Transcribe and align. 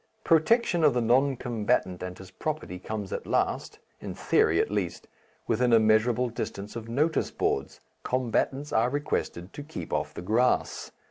Protection 0.23 0.83
of 0.83 0.95
the 0.95 0.99
non 0.99 1.35
combatant 1.35 2.01
and 2.01 2.17
his 2.17 2.31
property 2.31 2.79
comes 2.79 3.13
at 3.13 3.27
last 3.27 3.77
in 3.99 4.15
theory 4.15 4.59
at 4.59 4.71
least 4.71 5.07
within 5.45 5.71
a 5.71 5.79
measurable 5.79 6.29
distance 6.29 6.75
of 6.75 6.89
notice 6.89 7.29
boards: 7.29 7.79
"Combatants 8.01 8.73
are 8.73 8.89
requested 8.89 9.53
to 9.53 9.61
keep 9.61 9.93
off 9.93 10.15
the 10.15 10.23
grass." 10.23 10.91